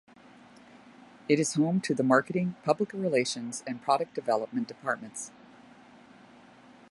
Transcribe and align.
It 1.29 1.39
is 1.39 1.53
home 1.53 1.79
to 1.81 1.93
the 1.93 2.01
marketing, 2.01 2.55
public 2.63 2.91
relations 2.91 3.63
and 3.67 3.83
product 3.83 4.15
development 4.15 4.67
departments. 4.67 5.29